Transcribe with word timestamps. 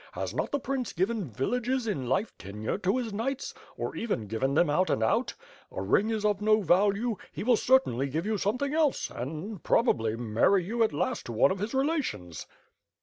Has 0.13 0.33
not 0.33 0.51
the 0.51 0.59
prince 0.59 0.93
given 0.93 1.29
villages 1.29 1.85
in 1.85 2.09
life 2.09 2.35
tenure 2.39 2.79
to 2.79 2.97
his 2.97 3.13
knights, 3.13 3.53
or 3.77 3.95
even 3.95 4.25
given 4.25 4.55
them 4.55 4.67
out 4.67 4.89
and 4.89 5.03
out? 5.03 5.35
A 5.71 5.79
ring 5.79 6.09
is 6.09 6.25
of 6.25 6.41
no 6.41 6.61
value; 6.63 7.17
he 7.31 7.43
will 7.43 7.55
cer 7.55 7.77
tainly 7.81 8.11
give 8.11 8.25
you 8.25 8.39
something 8.39 8.73
else, 8.73 9.11
and 9.11 9.61
probably 9.61 10.15
marry 10.15 10.63
you 10.63 10.81
at 10.81 10.91
last 10.91 11.27
to 11.27 11.31
one 11.33 11.51
of 11.51 11.59
his 11.59 11.75
relations." 11.75 12.47